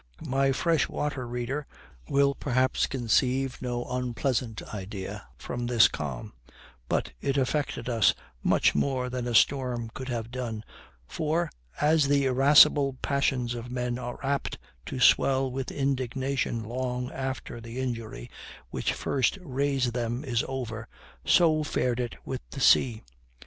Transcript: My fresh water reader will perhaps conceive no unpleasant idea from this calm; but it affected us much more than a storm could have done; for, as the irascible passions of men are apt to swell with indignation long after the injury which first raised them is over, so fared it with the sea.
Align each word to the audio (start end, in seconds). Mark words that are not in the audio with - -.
My 0.25 0.51
fresh 0.51 0.89
water 0.89 1.27
reader 1.27 1.67
will 2.09 2.33
perhaps 2.33 2.87
conceive 2.87 3.61
no 3.61 3.85
unpleasant 3.85 4.63
idea 4.73 5.27
from 5.37 5.67
this 5.67 5.87
calm; 5.87 6.33
but 6.89 7.11
it 7.21 7.37
affected 7.37 7.87
us 7.87 8.15
much 8.41 8.73
more 8.73 9.11
than 9.11 9.27
a 9.27 9.35
storm 9.35 9.91
could 9.93 10.09
have 10.09 10.31
done; 10.31 10.63
for, 11.07 11.51
as 11.79 12.07
the 12.07 12.25
irascible 12.25 12.97
passions 13.03 13.53
of 13.53 13.69
men 13.69 13.99
are 13.99 14.17
apt 14.25 14.57
to 14.87 14.99
swell 14.99 15.51
with 15.51 15.69
indignation 15.69 16.63
long 16.63 17.11
after 17.11 17.61
the 17.61 17.79
injury 17.79 18.27
which 18.71 18.93
first 18.93 19.37
raised 19.39 19.93
them 19.93 20.23
is 20.25 20.43
over, 20.47 20.87
so 21.25 21.61
fared 21.63 21.99
it 21.99 22.15
with 22.25 22.41
the 22.49 22.59
sea. 22.59 23.03